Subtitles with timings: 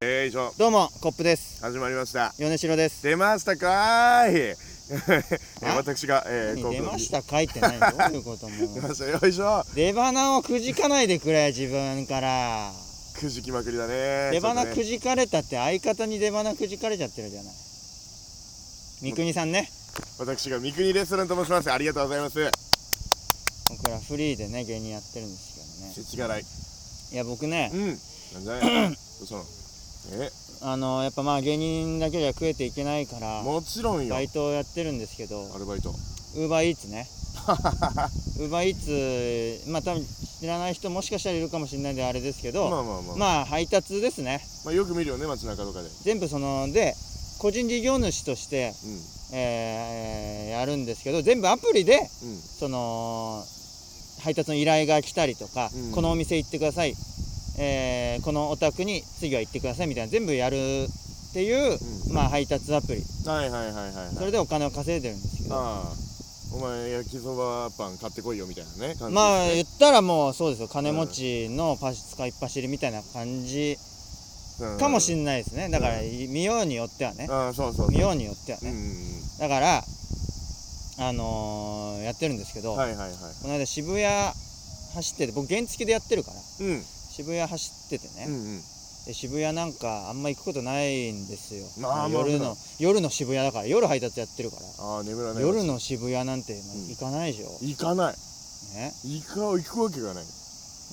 [0.00, 1.60] えー、以上どうもコップです。
[1.60, 2.32] 始まりました。
[2.38, 3.02] 米城です。
[3.02, 4.56] 出ましたかーい。
[5.76, 6.70] 私が、えー、何？
[6.76, 7.80] 出ましたかいって何？
[7.80, 9.06] どういうことも出ました。
[9.06, 9.64] よいしょ。
[9.74, 12.70] 出花をくじかないでくれ自分から。
[13.18, 14.30] くじきまくりだね。
[14.30, 17.52] 出花くじかれたって相方に出花くじかれちゃってるじゃない？
[19.00, 19.68] 三國さんね。
[20.20, 21.72] 私が三国レストランと申します。
[21.72, 22.36] ありがとうございます。
[23.68, 25.92] 僕らフリーでね芸人やってるんですけどね。
[25.96, 26.44] 世知辛い。
[27.14, 28.00] いや僕ねうん。
[28.34, 28.94] なんだよど
[29.24, 29.44] うしたの
[30.12, 30.30] え？
[30.60, 34.10] あのやっぱまあ芸人だけじゃ食えていけないからもちろんよ。
[34.12, 35.90] バイトをやってるんですけどアルバイト。
[35.90, 37.06] ウーバーイーツね。
[38.40, 44.40] ウーバーイーツまあ多分知らない人もしかしたらいるかもしれないんであれですけどまあまあまあ、ままあ配達ですね。
[44.66, 45.88] あ、よく見るよね街中とかで。
[46.02, 46.94] 全部そので
[47.38, 49.36] 個人事業主として、うん。
[49.36, 52.36] えーやるんですけど全部アプリでうん。
[52.36, 53.44] その
[54.22, 55.92] 配達の依頼が来たりとか、うん。
[55.92, 56.94] このお店行ってください、
[57.58, 63.02] えーこのお宅に次は行ってくださいみたいな全部やるっていう、うまあ配達アプリ。
[63.26, 64.14] はいはいはいはいはい。
[64.16, 65.92] それでお金を稼いでるんですけどああ
[66.54, 70.68] お前焼きそばパン買ってこいよみたいなね感じまあ言ったらもうそうですよ。
[70.68, 73.76] 金持ちのパシ使いっ走りみたいな感じ
[74.60, 74.78] ねうん。
[74.78, 75.68] かもしんないですね。
[75.68, 77.26] だから見ようによってはね。
[77.30, 79.38] ああそうそう見ようによってはうんうねん。
[79.38, 79.84] だから
[81.00, 83.10] あのーやってるんですけど、うんはいはいはい。
[83.42, 84.02] この間渋谷
[84.94, 86.66] 走ってて僕原付でやってるから。
[86.66, 86.82] うん
[87.18, 88.62] 渋谷走っててね、うんうん。
[89.06, 92.22] で渋谷なんかあんま行くことないんですよ、まあまあ。
[92.22, 94.84] 夜の夜の渋谷だから夜配達やってるから。
[94.84, 98.14] ああ眠らない夜の渋谷なんてん行かないでしょ、行かない。
[98.14, 98.92] ね。
[99.02, 100.24] 行か行くわけがない。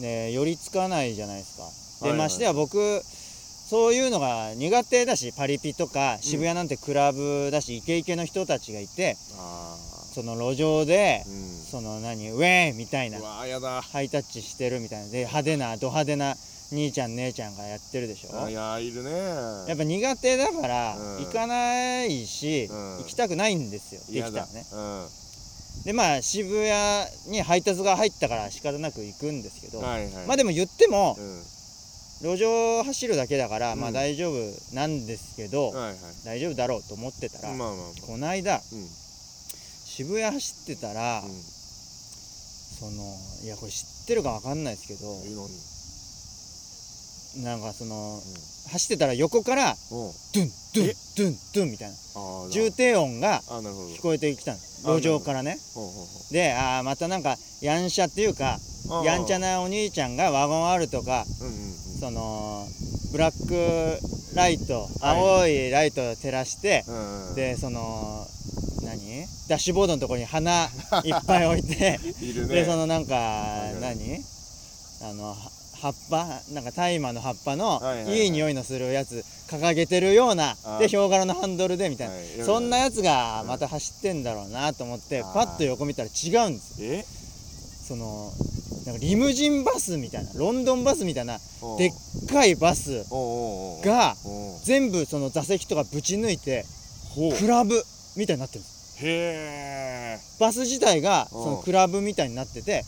[0.00, 1.58] ね寄りつかないじゃないです
[2.00, 2.08] か。
[2.08, 9.76] で、はいはいましてや僕そういうのが苦手だしパリピとか渋谷なんてクラブだしイケイケの人たちがいてあ
[10.14, 11.44] その路上であうん。
[11.64, 15.10] その何ウェーみたいなハイタッチしてるみたいな。
[15.10, 16.36] で派手なド派手な
[16.72, 18.44] 兄ちゃん姉ちゃんがやってるでしょ？
[18.44, 19.10] あいやーいるね。
[19.68, 21.24] やっぱ苦手だからうん。
[21.24, 22.98] 行かないし、うん。
[22.98, 24.64] 行きたくないんですよできたらね。
[24.72, 25.06] うん。
[25.84, 30.26] でまあ渋谷に配達が入ったから仕方なく行くんですけど、はいはい。
[30.26, 31.42] まあでも言ってもうん。
[32.22, 33.80] 路上走るだけだから、うん。
[33.80, 34.36] まあ大丈夫
[34.74, 35.94] なんですけど、はいはい。
[36.24, 38.06] 大丈夫だろうと思ってたら、まあまあまあ。
[38.06, 38.60] この間うん
[39.94, 41.30] 渋谷走ってたら、うん。
[41.30, 45.06] そのいやこれ知ってるかわかんないですけど
[47.48, 48.20] なんかその、
[48.72, 49.74] 走ってたら横からう。
[49.74, 50.94] んドゥンドゥンえ？
[51.16, 51.94] ドゥンドゥンみたいな。
[52.16, 53.40] ああ重低音が
[53.96, 55.56] 聞こえてきたんですあ路上からね。
[56.32, 58.58] でああまたなんかやんしゃっていうか
[59.04, 61.72] やんちゃなお兄ちゃんがワゴン R とかうんうんうん。
[62.00, 62.66] その
[63.12, 68.33] ブラックライトはい青いライトを照らして、うんうんでその何
[69.48, 70.64] ダッシュボードのところに花
[71.04, 72.54] いっぱい置いているね。
[72.54, 74.20] でそのなんかはい何？
[75.02, 75.36] あのは
[75.80, 76.26] 葉っぱ？
[76.52, 86.92] なんか大麻の葉っぱのはいはい匂いのするやつ掲げてるようなでヒョウ柄のハンドルでみたいな、はいそんなやつがまた走ってんだろうなと思ってパッと横見たら違うんですよ。
[86.92, 87.04] え？
[87.86, 88.32] その
[88.86, 91.38] なんかリムジンバスみたいなロンドンバスみたいな
[91.78, 91.92] でっ
[92.32, 93.04] かいバス
[93.84, 94.16] が
[94.64, 96.64] 全部その座席とかぶち抜いて
[97.38, 97.82] クラブ
[98.16, 101.62] みたいになってるんですへえバス自体がそのうん。
[101.62, 102.84] クラブみたいになってて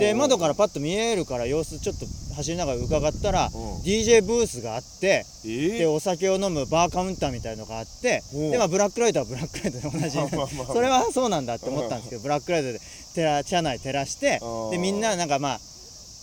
[0.00, 3.76] で窓からパッと見えるから様子ちょっと走りながら伺ったらうん。
[3.82, 10.18] DJ ブースがあってえでお酒を飲むバーカウンターみたいのがあってでまあブラックライトはブラックライトで同じ。
[10.72, 12.80] それはそうなんだって思ったんですけどブラックライトで
[13.14, 14.40] 照ら車内照らして
[14.70, 15.60] でみんななんかまあ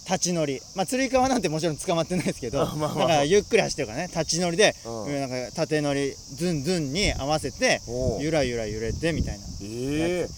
[0.05, 0.61] 立ち乗り。
[0.75, 3.07] まあつり革なんてもちろん捕まってないですけど あまあまあ。
[3.07, 5.19] だからゆっくり走ってるからね立ち乗りでうん。
[5.19, 7.81] なんか縦乗りズンズンに合わせて
[8.19, 9.45] ゆらゆら揺れてみたいな。
[9.61, 10.29] ええ。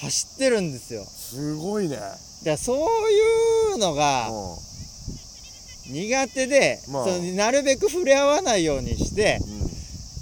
[0.00, 1.04] 走ってるんですよ。
[1.04, 1.98] すごいね。
[2.42, 4.58] でそういうのがう
[5.90, 7.04] 苦手で、まあ。
[7.04, 9.38] そのなるべく触れ合わないようにして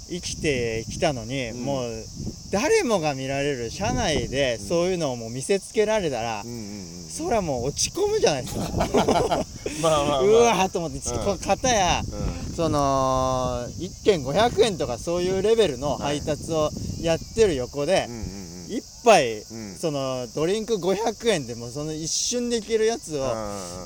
[0.09, 1.63] 生きてきたのに、うん。
[1.63, 2.03] もう
[2.51, 4.67] 誰もが見られる車内でうん。
[4.67, 10.21] そういうのをもう見せつけられたら、うんうんうんそりゃもう落ち込むじゃないですか、 まあまあまあ。
[10.21, 11.37] うわーと思って、ちうん。
[11.37, 12.55] 片やうん。
[12.55, 16.69] その1件500円とかそういうレベルの配達を
[17.01, 18.40] やってる横でうん、うん
[18.71, 19.75] うん一杯うん。
[19.75, 23.33] そのドリンク500円でもうその一瞬でいけるやつを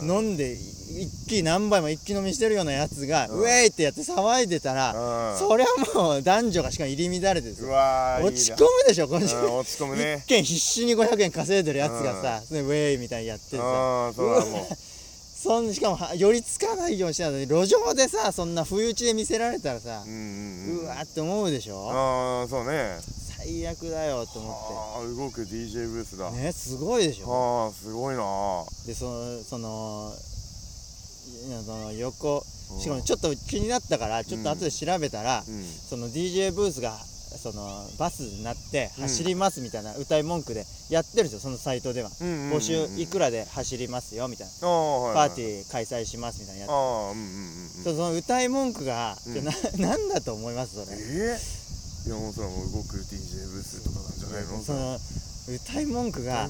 [0.02, 0.10] うん。
[0.10, 3.40] 飲んで一気何杯も一気飲みしてるようなやつがうん。
[3.40, 4.92] ウェーイってやって騒いでたら
[5.32, 5.38] うん。
[5.40, 10.22] そりゃもう男女がしかも入り乱れてですうよわー落ち込むでしょこの人うん落ち込むね。
[10.26, 14.12] 一軒必死に500円稼いでるやつがさそれウェーイみたいにやってさ。
[14.16, 14.76] そうだもう。
[15.46, 20.86] そんしかもは寄りつかないようにしてたのに路上でさそんな不意打ちで見せられたらさうんうんうん。
[20.86, 21.88] うわーって思うでしょ？
[21.92, 22.98] ああそうね
[23.46, 26.30] 最悪だよと思ああ動く DJ ブースだ。
[26.30, 27.68] ってねすごいでしょ。
[27.68, 28.24] ああすごいな
[28.88, 30.12] でそのその
[31.64, 32.44] その横。
[32.72, 32.80] うん。
[32.80, 35.64] しかもちょっと気になったからちょっと後で調べたら、うん。
[35.64, 39.04] その DJ ブースがそのバスになってうん。
[39.04, 42.58] 走りますみたいな歌い文句でやってるんですよそのサイトでは、うんうんうんうん。
[42.58, 46.72] 募集いくらで走りますよみたいな、パーティー開催しますみたいなやつ。
[46.72, 49.46] うんうんそその歌い文句が、うん。
[49.80, 50.98] ななんだと思いますそれ。
[50.98, 51.65] えー、
[52.06, 54.62] いやもうそれはもう動く DJ ブースとかなんじゃないの？
[54.64, 55.00] その
[55.48, 56.48] 歌い文句が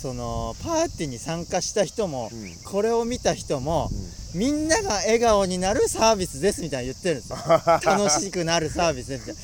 [0.00, 2.54] そのパーティーに参加した人も、うん。
[2.64, 3.88] これを見た人も、
[4.34, 7.38] うみんなが笑顔になるサービスですみたいな言ってるんですよ。
[7.84, 9.40] 楽しくなるサービスですみた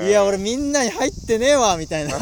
[0.02, 0.06] な。
[0.06, 0.10] んい。
[0.10, 2.16] や俺みんなに入ってねえわみたいな。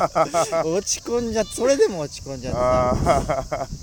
[0.64, 2.52] 落ち込んじゃそれでも落ち込んじゃ
[3.32, 3.76] って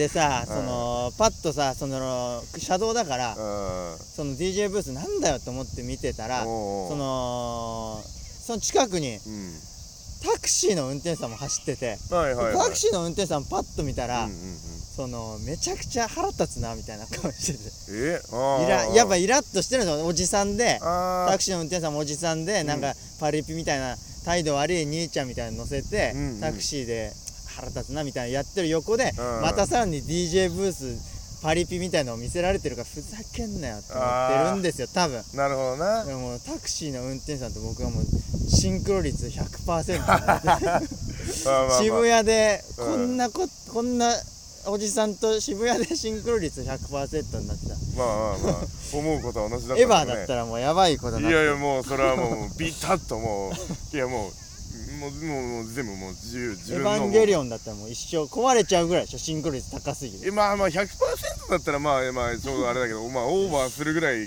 [0.00, 0.54] でさうん。
[0.56, 9.20] そのパッとさその車道だからあその DJ ブースなんだよと思って見てたらそのその近くにうん。
[10.22, 17.58] タクシーの運転手さんも走っててタクシーの運転手さんパッと見たら、そのめちゃくちゃ腹立つなみたいな顔してて。
[17.96, 18.20] え？
[18.66, 22.82] イラやっぱイラッとしてるんですよおじさんであタクシーの運転手さんもおじさんで、うんなん。
[22.82, 26.12] かパリピみたいな態度悪い兄ちゃんみたいなの乗せて、
[26.42, 27.12] タクシーで
[27.56, 29.42] 腹立つなみたいなやってる横で、うん。
[29.42, 35.22] またさらに DJ ブースパリピみたいなのを見せられてるからふざけんなよって思ってるんですよ多分。
[35.34, 36.04] なるほどな。
[36.04, 38.04] でもタクシーの運転手さんと僕はもう
[38.48, 41.78] シンクロ率100%になってまあまあまあ。
[41.78, 42.86] 渋谷でうん。
[42.86, 44.12] こんなこ、こんな
[44.66, 48.64] おじさんと渋谷でシンクロ率100%になってた、まあまあまあ。
[48.92, 53.50] 思うことは同じだったエヴァねだったらもうやばいことになっていやいやもうそれはもうビタッとも
[53.92, 54.30] ういやもう
[55.00, 64.26] もうもう全部もう自由自エヴァンゲリンオンだったらもう一生壊れちゃうぐらいでしょシンクロ率高すぎてえまあまあ100%だったらまあまあちょうどあれだけどまあオーバーするぐらい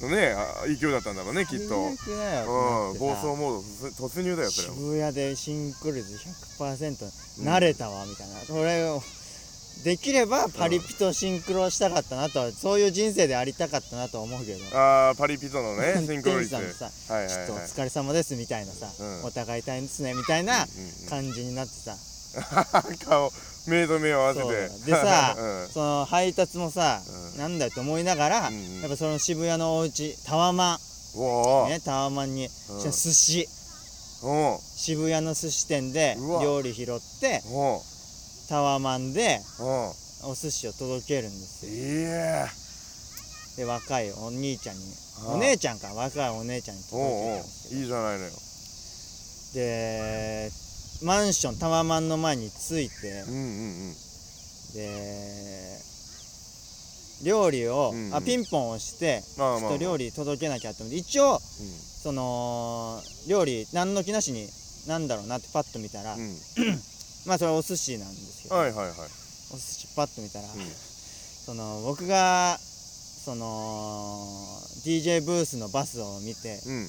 [0.00, 1.90] のねあ勢いだったんだろうねきっと。
[1.96, 4.74] 最悪だようん暴走モード突突入だよそれは。
[4.74, 6.12] 渋谷でシンクロ率
[6.58, 7.10] 100%
[7.44, 9.02] 慣れたわみたいな、これを
[9.84, 14.78] できればパリピとシンクロしたかったなとはそういう人生でありたかったなとは思うけど。
[14.78, 16.50] ああパリピとのね シンクロ率。
[16.50, 17.46] さんとさはいはいはい。
[17.46, 19.24] ちょっとお疲れ様ですみたいなさ、うん。
[19.24, 20.60] お互い大変ですねみたいなうん
[21.04, 21.96] うん感じになってさ、
[23.08, 23.32] 顔
[23.66, 24.46] 目と目を合わせて。
[24.86, 25.68] でさ、 うん。
[25.72, 27.00] その配達もさ、
[27.34, 27.38] うん。
[27.38, 28.80] なんだよと思いながら、うんうん。
[28.82, 30.78] やっぱその渋谷のお家タワマン。
[31.68, 32.82] ねタワマンに、うん。
[32.82, 33.48] 寿司。
[34.76, 37.42] 渋谷の寿司店で料理拾って
[38.50, 39.38] タワマンで
[40.24, 41.72] お寿司を届けるんですよ。
[41.72, 42.48] いや
[43.56, 44.82] で若いお兄ちゃんに
[45.24, 48.32] お姉ちゃんか若いお姉ちゃんに届けおうたんですいいじゃないのよ。
[49.54, 50.50] で
[51.06, 53.46] マンションタワマンの前に着いてうんうんう
[53.92, 53.94] ん。
[54.74, 55.78] で
[57.22, 58.14] 料理を、うんうん。
[58.16, 64.48] あピンポン押してちょっと料理届けなきゃって思って一応うその料理何の気なしに
[64.88, 66.34] なんだろうなってパッと見たら、んうん
[67.26, 68.96] まあそれはお寿司なんですよ、はいはいはい。
[69.52, 70.60] お寿司パッと見たら、うん。
[71.44, 74.26] その僕がその
[74.84, 76.88] DJ ブースのバスを見てうん。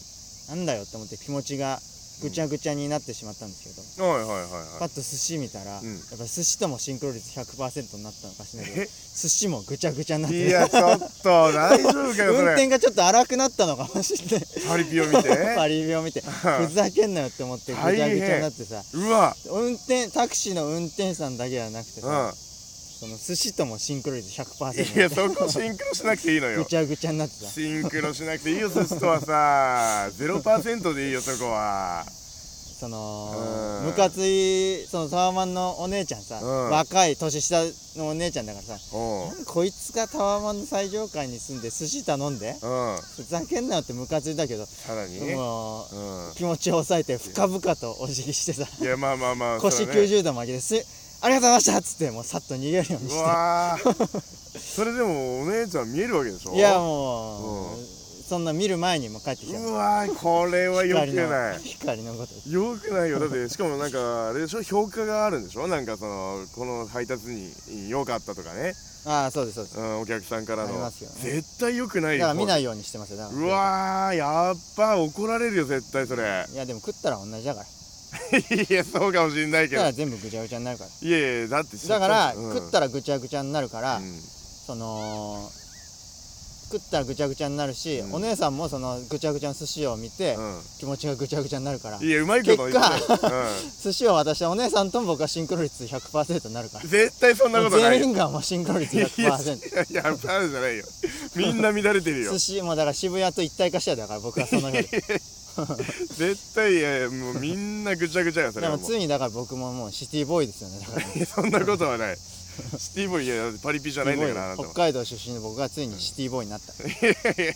[0.49, 1.79] なんだよって思って気持ちが
[2.21, 3.63] ぐちゃぐちゃになってしまったんです
[3.97, 4.49] けど、はいはいはいはい。
[4.79, 5.95] パッと寿司見たら、うん。
[5.95, 8.85] やっぱ寿司ともシンクロ率100%になったのかしらないけどえ？
[8.87, 14.47] 寿司もぐちゃぐちゃになっていやちょっと大丈夫かよそ運れ転がちょっと荒くなったのかもしれない。
[14.67, 15.29] パリピを見て？
[15.55, 16.21] パリビを見て。
[16.21, 18.83] ふざけんなよって思ってぐちゃぐちゃになってさ。
[18.93, 19.35] うわ。
[19.49, 22.33] 運転タクシーの運転手さんだけじゃなくてうさ、
[23.01, 26.59] その寿司ともシンクロ率100%んいやそこシンクロしなくていいのよ。
[26.59, 30.07] ぐちゃぐちゃになってさシンクロしなくていいよ寿司とはさ。
[30.19, 32.05] 0%でいいよそこは。
[32.05, 33.87] そのうん。
[33.87, 36.69] ムカついそのタワマンのお姉ちゃんさ、うん。
[36.69, 37.63] 若い年下
[37.97, 38.77] のお姉ちゃんだからさ
[39.47, 42.97] こいつがタワマンの最上階に住んで寿司頼んでうん。
[43.15, 45.19] ふざけんなよってムカついたけどさらに？
[45.33, 46.33] もううん。
[46.35, 50.01] 気持ちを抑えて深々とお辞儀してさいやまあまあまあ腰それはね。
[50.01, 53.23] 90度曲げてすありがとうございましたっつってもうさっと逃げるようにうして。
[53.23, 54.19] わー。
[54.59, 56.53] それでもお姉ちゃん見えるわけでしょ？
[56.53, 58.01] いやもう、うん
[58.31, 59.59] そんな見る前にも帰ってきた。
[59.59, 61.59] うわーこれはよくない。
[61.59, 62.49] 光のこと。
[62.49, 63.19] よくないよ。
[63.19, 64.61] だってしかもなんかあれでしょ？
[64.61, 65.67] 評価があるんでしょ？
[65.67, 68.73] なんかそのこの配達に良かったとかね、
[69.05, 69.79] ああそうですそうです。
[69.79, 70.89] うん、お客さんからの、ね。
[71.21, 76.45] 絶対良くないよだから見ないようにしてますようわーやっぱ怒られるよ絶対それ。
[76.53, 77.65] いやでも食ったら同じだから
[78.69, 79.81] いやそうかもしんないけど。
[79.81, 80.89] だから全部ぐちゃぐちゃになるから。
[81.07, 82.53] いやいやだってだから、うん。
[82.53, 84.21] 食ったらぐちゃぐちゃになるから、うん。
[84.65, 85.49] その
[86.71, 88.13] 食ったらぐちゃぐちゃになるし、うん。
[88.13, 90.37] お姉さんもそのぐちゃぐちゃの寿司を見て、
[90.79, 91.97] 気持ちがぐちゃぐちゃになるから。
[91.97, 92.77] うん、いやうまいこと言って。
[92.77, 93.29] 結う
[93.91, 96.85] 寿司を渡したお姉さんとも僕はシンクロ率100%になるから。
[96.85, 100.85] ん、絶対そんなことない全員がもうシンクロ率いやい100%やいやあるじゃないよ
[101.35, 104.87] みんな乱れてるよ寿司もだから渋谷と一体化しただから僕はその夜
[106.17, 108.89] 絶対いやいやもうみんなぐちゃぐちゃよそれでもはもう。
[108.89, 111.07] ついにだから僕ももうシティボーイですよねだから。
[111.13, 112.17] い やそんなことはない。
[112.77, 114.69] シティボーイいやパリピじゃないんだからあなたは。
[114.69, 116.73] 北海道出身の僕がついにシティボーイになった。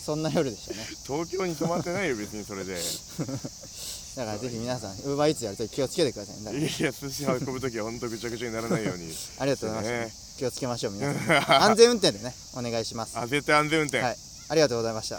[0.04, 0.86] そんな夜でしたね。
[1.06, 2.76] 東京に染まってないよ別にそれで。
[4.16, 6.58] だからぜひ皆さんウーバーイーツやるとき気をつけてくださいねだか。
[6.58, 9.14] らいや寿司運ぶ時は本当ぐちゃぐちゃにならないように。
[9.40, 11.64] ありがとうございました、ね気をつけましょう皆さん。
[11.64, 13.18] 安全運転でねお願いします。
[13.18, 14.18] あ絶対安全運転、はい。
[14.50, 15.18] ありがとうございました